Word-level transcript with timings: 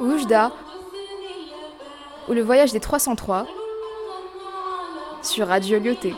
Oujda 0.00 0.50
ou 2.26 2.32
le 2.32 2.40
voyage 2.40 2.72
des 2.72 2.80
303 2.80 3.46
sur 5.22 5.46
Radio 5.46 5.78
Lyoté. 5.78 6.14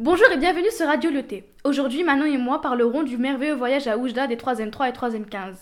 Bonjour 0.00 0.26
et 0.32 0.36
bienvenue 0.36 0.70
sur 0.72 0.88
Radio 0.88 1.10
Lyoté. 1.10 1.48
Aujourd'hui, 1.62 2.02
Manon 2.02 2.24
et 2.24 2.38
moi 2.38 2.60
parlerons 2.60 3.04
du 3.04 3.18
merveilleux 3.18 3.54
voyage 3.54 3.86
à 3.86 3.98
Oujda 3.98 4.26
des 4.26 4.36
3e 4.36 4.70
3 4.70 4.88
et 4.88 4.92
3e 4.92 5.24
15. 5.24 5.56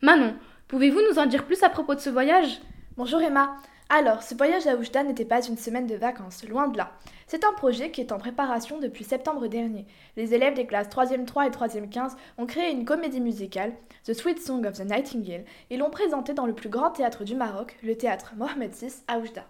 Manon, 0.00 0.34
pouvez-vous 0.68 1.02
nous 1.10 1.18
en 1.18 1.26
dire 1.26 1.44
plus 1.44 1.62
à 1.62 1.68
propos 1.68 1.94
de 1.94 2.00
ce 2.00 2.08
voyage? 2.08 2.62
Bonjour 2.96 3.20
Emma. 3.20 3.56
Alors, 3.88 4.24
ce 4.24 4.34
voyage 4.34 4.66
à 4.66 4.74
Oujda 4.74 5.04
n'était 5.04 5.24
pas 5.24 5.46
une 5.46 5.56
semaine 5.56 5.86
de 5.86 5.94
vacances, 5.94 6.42
loin 6.48 6.66
de 6.66 6.76
là. 6.76 6.90
C'est 7.28 7.44
un 7.44 7.52
projet 7.52 7.92
qui 7.92 8.00
est 8.00 8.10
en 8.10 8.18
préparation 8.18 8.80
depuis 8.80 9.04
septembre 9.04 9.46
dernier. 9.46 9.86
Les 10.16 10.34
élèves 10.34 10.54
des 10.54 10.66
classes 10.66 10.88
3e 10.88 11.24
3 11.24 11.46
et 11.46 11.50
3e 11.50 11.88
15 11.88 12.16
ont 12.38 12.46
créé 12.46 12.72
une 12.72 12.84
comédie 12.84 13.20
musicale, 13.20 13.72
The 14.04 14.12
Sweet 14.12 14.42
Song 14.42 14.66
of 14.66 14.78
the 14.78 14.84
Nightingale, 14.84 15.44
et 15.70 15.76
l'ont 15.76 15.90
présentée 15.90 16.34
dans 16.34 16.46
le 16.46 16.52
plus 16.52 16.68
grand 16.68 16.90
théâtre 16.90 17.22
du 17.22 17.36
Maroc, 17.36 17.76
le 17.84 17.96
théâtre 17.96 18.32
Mohamed 18.36 18.72
VI 18.74 18.92
à 19.06 19.18
Oujda. 19.18 19.44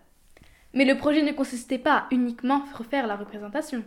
Mais 0.74 0.84
le 0.84 0.98
projet 0.98 1.22
ne 1.22 1.32
consistait 1.32 1.78
pas 1.78 1.96
à 1.96 2.06
uniquement 2.10 2.62
refaire 2.76 3.06
la 3.06 3.16
représentation. 3.16 3.82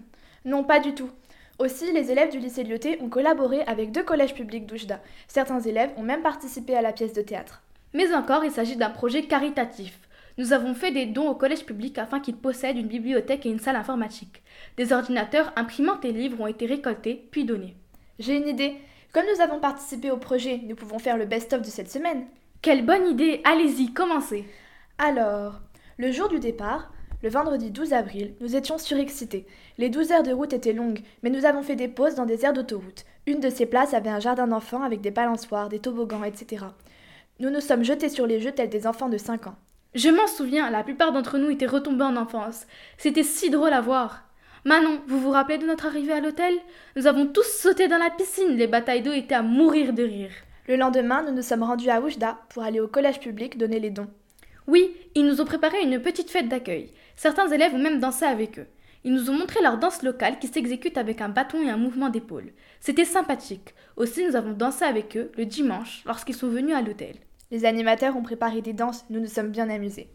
Non, 0.46 0.64
pas 0.64 0.80
du 0.80 0.96
tout. 0.96 1.12
Aussi, 1.60 1.92
les 1.92 2.10
élèves 2.10 2.32
du 2.32 2.40
lycée 2.40 2.64
Lyoté 2.64 3.00
ont 3.04 3.10
collaboré 3.10 3.62
avec 3.68 3.92
deux 3.92 4.04
collèges 4.04 4.34
publics 4.34 4.66
d'Oujda. 4.66 5.00
Certains 5.28 5.60
élèves 5.60 5.92
ont 5.98 6.04
même 6.04 6.24
participé 6.24 6.76
à 6.76 6.82
la 6.82 6.94
pièce 6.94 7.14
de 7.14 7.22
théâtre. 7.22 7.62
Mais 7.94 8.12
encore, 8.16 8.44
il 8.44 8.52
s'agit 8.52 8.78
d'un 8.78 8.90
projet 8.90 9.24
caritatif. 9.24 10.00
Nous 10.40 10.54
avons 10.54 10.74
fait 10.74 10.92
des 10.92 11.06
dons 11.06 11.28
au 11.28 11.36
collège 11.36 11.66
public 11.66 11.98
afin 11.98 12.22
qu'ils 12.22 12.38
possèdent 12.38 12.78
une 12.78 12.88
bibliothèque 12.88 13.46
et 13.46 13.50
une 13.50 13.60
salle 13.60 13.76
informatique. 13.76 14.42
Des 14.78 14.94
ordinateurs, 14.94 15.52
imprimantes 15.58 16.06
et 16.06 16.14
livres 16.14 16.40
ont 16.40 16.48
été 16.48 16.66
récoltés 16.66 17.28
puis 17.30 17.44
donnés. 17.44 17.76
J'ai 18.20 18.38
une 18.38 18.48
idée. 18.48 18.78
Comme 19.12 19.26
nous 19.36 19.42
avons 19.42 19.60
participé 19.60 20.12
au 20.12 20.16
projet, 20.16 20.62
nous 20.64 20.78
pouvons 20.78 20.98
faire 20.98 21.18
le 21.18 21.26
best-of 21.26 21.62
de 21.62 21.68
cette 21.68 21.92
semaine. 21.92 22.26
Quelle 22.62 22.86
bonne 22.86 23.06
idée 23.08 23.42
Allez-y, 23.44 23.92
commencez 23.92 24.46
Alors, 24.98 25.60
le 25.98 26.10
jour 26.14 26.30
du 26.30 26.40
départ, 26.40 26.90
le 27.22 27.28
vendredi 27.28 27.70
12 27.70 27.92
avril, 27.92 28.34
nous 28.40 28.56
étions 28.56 28.78
surexcités. 28.78 29.46
Les 29.78 29.90
12 29.90 30.14
heures 30.14 30.24
de 30.24 30.32
route 30.32 30.54
étaient 30.54 30.72
longues, 30.72 31.02
mais 31.22 31.32
nous 31.32 31.44
avons 31.44 31.64
fait 31.64 31.76
des 31.76 31.90
pauses 31.90 32.16
dans 32.16 32.26
des 32.26 32.46
aires 32.46 32.54
d'autoroute. 32.54 33.04
Une 33.28 33.42
de 33.42 33.50
ces 33.50 33.66
places 33.66 33.94
avait 33.94 34.10
un 34.10 34.22
jardin 34.22 34.48
d'enfants 34.48 34.84
avec 34.84 35.02
des 35.02 35.12
balançoires, 35.12 35.68
des 35.68 35.80
toboggans, 35.80 36.24
etc. 36.24 36.64
Nous 37.42 37.50
nous 37.50 37.60
sommes 37.60 37.84
jetés 37.84 38.08
sur 38.08 38.26
les 38.26 38.40
jeux 38.40 38.54
tels 38.54 38.70
des 38.70 38.88
enfants 38.88 39.10
de 39.10 39.18
5 39.18 39.48
ans. 39.48 39.56
Je 39.96 40.10
m'en 40.10 40.28
souviens, 40.28 40.70
la 40.70 40.84
plupart 40.84 41.12
d'entre 41.12 41.40
nous 41.40 41.50
étaient 41.50 41.66
retombés 41.66 42.04
en 42.04 42.16
enfance. 42.16 42.68
C'était 43.00 43.24
si 43.24 43.50
drôle 43.50 43.74
à 43.74 43.82
voir. 43.82 44.24
Manon, 44.64 45.02
vous 45.08 45.20
vous 45.20 45.32
rappelez 45.32 45.58
de 45.58 45.66
notre 45.66 45.88
arrivée 45.88 46.14
à 46.14 46.20
l'hôtel? 46.20 46.54
Nous 46.96 47.08
avons 47.08 47.26
tous 47.26 47.48
sauté 47.48 47.88
dans 47.88 47.98
la 47.98 48.12
piscine, 48.12 48.56
les 48.56 48.68
batailles 48.68 49.02
d'eau 49.02 49.14
étaient 49.14 49.34
à 49.34 49.42
mourir 49.42 49.94
de 49.94 50.04
rire. 50.04 50.30
Le 50.68 50.76
lendemain, 50.76 51.24
nous 51.24 51.34
nous 51.34 51.42
sommes 51.42 51.64
rendus 51.64 51.90
à 51.90 52.02
Oujda 52.02 52.38
pour 52.50 52.62
aller 52.62 52.80
au 52.80 52.88
collège 52.88 53.20
public 53.20 53.58
donner 53.58 53.80
les 53.80 53.90
dons. 53.90 54.10
Oui, 54.68 54.96
ils 55.16 55.26
nous 55.26 55.42
ont 55.42 55.46
préparé 55.46 55.82
une 55.82 56.00
petite 56.00 56.30
fête 56.30 56.50
d'accueil. 56.50 56.94
Certains 57.16 57.48
élèves 57.48 57.74
ont 57.74 57.80
même 57.80 58.00
dansé 58.00 58.26
avec 58.26 58.60
eux. 58.60 58.68
Ils 59.04 59.14
nous 59.14 59.32
ont 59.32 59.38
montré 59.40 59.60
leur 59.64 59.80
danse 59.80 60.04
locale 60.04 60.38
qui 60.38 60.50
s'exécute 60.50 61.00
avec 61.00 61.20
un 61.20 61.30
bâton 61.30 61.64
et 61.64 61.70
un 61.72 61.78
mouvement 61.78 62.10
d'épaule. 62.10 62.52
C'était 62.80 63.06
sympathique. 63.06 63.74
Aussi, 63.98 64.24
nous 64.24 64.36
avons 64.36 64.52
dansé 64.52 64.86
avec 64.86 65.18
eux 65.18 65.32
le 65.36 65.46
dimanche 65.46 66.04
lorsqu'ils 66.06 66.36
sont 66.36 66.50
venus 66.50 66.76
à 66.76 66.84
l'hôtel. 66.84 67.16
Les 67.52 67.66
animateurs 67.66 68.16
ont 68.16 68.22
préparé 68.22 68.62
des 68.62 68.74
danses, 68.74 69.06
nous 69.10 69.20
nous 69.20 69.28
sommes 69.28 69.50
bien 69.50 69.72
amusés. 69.72 70.10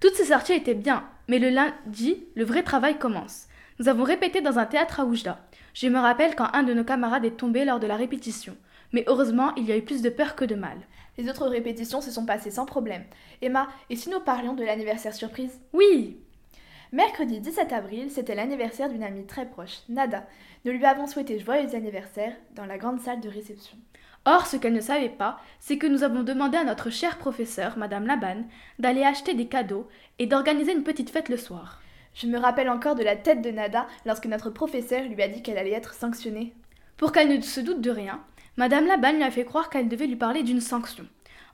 Toutes 0.00 0.14
ces 0.14 0.24
sorties 0.24 0.54
étaient 0.54 0.74
bien, 0.74 1.04
mais 1.28 1.38
le 1.38 1.48
lundi, 1.48 2.24
le 2.34 2.44
vrai 2.44 2.64
travail 2.64 2.98
commence. 2.98 3.46
Nous 3.78 3.88
avons 3.88 4.02
répété 4.02 4.40
dans 4.40 4.58
un 4.58 4.66
théâtre 4.66 4.98
à 4.98 5.04
Oujda. 5.04 5.38
Je 5.72 5.86
me 5.86 6.00
rappelle 6.00 6.34
quand 6.34 6.48
un 6.52 6.64
de 6.64 6.74
nos 6.74 6.82
camarades 6.82 7.24
est 7.24 7.36
tombé 7.36 7.64
lors 7.64 7.78
de 7.78 7.86
la 7.86 7.94
répétition. 7.94 8.56
Mais 8.92 9.04
heureusement, 9.06 9.54
il 9.54 9.66
y 9.66 9.72
a 9.72 9.76
eu 9.76 9.82
plus 9.82 10.02
de 10.02 10.10
peur 10.10 10.34
que 10.34 10.44
de 10.44 10.56
mal. 10.56 10.78
Les 11.16 11.28
autres 11.28 11.46
répétitions 11.46 12.00
se 12.00 12.10
sont 12.10 12.26
passées 12.26 12.50
sans 12.50 12.66
problème. 12.66 13.04
Emma, 13.40 13.68
et 13.88 13.94
si 13.94 14.10
nous 14.10 14.20
parlions 14.20 14.54
de 14.54 14.64
l'anniversaire 14.64 15.14
surprise? 15.14 15.60
Oui 15.72 16.23
Mercredi 16.94 17.40
17 17.40 17.72
avril, 17.72 18.08
c'était 18.08 18.36
l'anniversaire 18.36 18.88
d'une 18.88 19.02
amie 19.02 19.26
très 19.26 19.46
proche, 19.46 19.80
Nada. 19.88 20.28
Nous 20.64 20.70
lui 20.70 20.84
avons 20.84 21.08
souhaité 21.08 21.40
joyeux 21.40 21.74
anniversaire 21.74 22.32
dans 22.54 22.66
la 22.66 22.78
grande 22.78 23.00
salle 23.00 23.20
de 23.20 23.28
réception. 23.28 23.76
Or, 24.26 24.46
ce 24.46 24.56
qu'elle 24.56 24.74
ne 24.74 24.80
savait 24.80 25.08
pas, 25.08 25.40
c'est 25.58 25.76
que 25.76 25.88
nous 25.88 26.04
avons 26.04 26.22
demandé 26.22 26.56
à 26.56 26.62
notre 26.62 26.90
chère 26.90 27.18
professeure, 27.18 27.76
Madame 27.78 28.06
Laban, 28.06 28.44
d'aller 28.78 29.02
acheter 29.02 29.34
des 29.34 29.48
cadeaux 29.48 29.88
et 30.20 30.26
d'organiser 30.26 30.70
une 30.70 30.84
petite 30.84 31.10
fête 31.10 31.28
le 31.28 31.36
soir. 31.36 31.82
Je 32.14 32.28
me 32.28 32.38
rappelle 32.38 32.70
encore 32.70 32.94
de 32.94 33.02
la 33.02 33.16
tête 33.16 33.42
de 33.42 33.50
Nada 33.50 33.88
lorsque 34.06 34.26
notre 34.26 34.50
professeur 34.50 35.02
lui 35.02 35.20
a 35.20 35.26
dit 35.26 35.42
qu'elle 35.42 35.58
allait 35.58 35.72
être 35.72 35.94
sanctionnée. 35.94 36.54
Pour 36.96 37.10
qu'elle 37.10 37.28
ne 37.28 37.40
se 37.40 37.58
doute 37.58 37.80
de 37.80 37.90
rien, 37.90 38.22
Madame 38.56 38.86
Laban 38.86 39.14
lui 39.14 39.24
a 39.24 39.32
fait 39.32 39.44
croire 39.44 39.68
qu'elle 39.68 39.88
devait 39.88 40.06
lui 40.06 40.14
parler 40.14 40.44
d'une 40.44 40.60
sanction. 40.60 41.08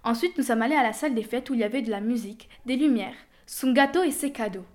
Ensuite, 0.05 0.37
nous 0.37 0.45
sommes 0.45 0.61
allés 0.61 0.77
à 0.77 0.83
la 0.83 0.93
salle 0.93 1.15
des 1.15 1.23
fêtes 1.23 1.49
où 1.49 1.55
il 1.55 1.61
y 1.61 1.65
avait 1.65 1.81
de 1.81 1.91
la 1.91 2.03
musique, 2.03 2.51
des 2.67 2.77
lumières, 2.77 3.17
son 3.47 3.73
gâteau 3.73 4.03
et 4.03 4.11
ses 4.11 4.33
cadeaux. 4.33 4.67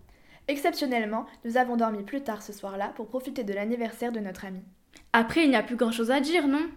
Exceptionnellement, 0.48 1.26
nous 1.44 1.58
avons 1.58 1.76
dormi 1.76 2.04
plus 2.04 2.22
tard 2.22 2.44
ce 2.44 2.54
soir-là 2.54 2.94
pour 2.96 3.08
profiter 3.08 3.44
de 3.44 3.54
l'anniversaire 3.54 4.12
de 4.12 4.20
notre 4.20 4.46
amie. 4.46 4.64
Après, 5.14 5.44
il 5.44 5.50
n'y 5.50 5.56
a 5.56 5.64
plus 5.64 5.76
grand-chose 5.76 6.12
à 6.12 6.20
dire, 6.20 6.48
non? 6.48 6.68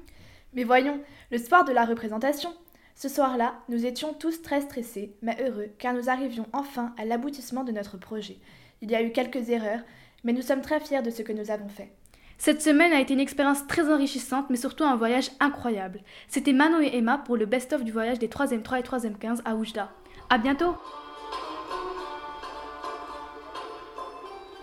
Mais 0.55 0.65
voyons, 0.65 1.01
le 1.31 1.39
soir 1.39 1.65
de 1.65 1.73
la 1.73 1.85
représentation. 1.85 2.51
Ce 2.95 3.09
soir-là, 3.09 3.55
nous 3.69 3.85
étions 3.85 4.15
tous 4.15 4.43
très 4.43 4.63
stressés, 4.63 5.15
mais 5.23 5.37
heureux, 5.43 5.69
car 5.79 5.95
nous 5.95 6.09
arrivions 6.09 6.47
enfin 6.53 6.95
à 6.99 7.05
l'aboutissement 7.05 7.63
de 7.63 7.73
notre 7.73 7.99
projet. 7.99 8.39
Il 8.81 8.91
y 8.91 8.95
a 8.95 9.03
eu 9.03 9.13
quelques 9.13 9.51
erreurs, 9.51 9.83
mais 10.25 10.33
nous 10.33 10.43
sommes 10.43 10.63
très 10.63 10.81
fiers 10.81 11.03
de 11.03 11.11
ce 11.11 11.23
que 11.23 11.33
nous 11.33 11.51
avons 11.51 11.69
fait. 11.69 11.93
Cette 12.39 12.63
semaine 12.63 12.93
a 12.93 13.01
été 13.01 13.15
une 13.15 13.21
expérience 13.21 13.67
très 13.67 13.93
enrichissante, 13.93 14.49
mais 14.49 14.57
surtout 14.57 14.85
un 14.85 14.97
voyage 14.97 15.31
incroyable. 15.41 16.01
C'était 16.29 16.53
Manon 16.53 16.81
et 16.81 16.97
Emma 16.97 17.19
pour 17.19 17.37
le 17.37 17.47
best-of 17.47 17.85
du 17.85 17.93
voyage 17.93 18.19
des 18.19 18.29
3e 18.29 18.63
3 18.63 18.79
et 18.79 18.83
3e 18.83 19.17
15 19.17 19.43
à 19.45 19.57
Oujda. 19.57 19.93
À 20.31 20.39
bientôt 20.39 20.75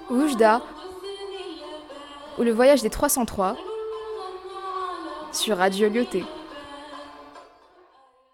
Oujda 0.10 0.62
ou 2.38 2.44
le 2.44 2.52
voyage 2.52 2.82
des 2.82 2.90
303 2.90 3.56
sur 5.32 5.58
Radio 5.58 5.90
Lyoté. 5.90 6.24